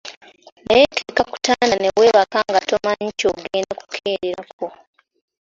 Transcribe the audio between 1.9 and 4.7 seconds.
weebaka nga tomanyi ky'ogenda kukeererako.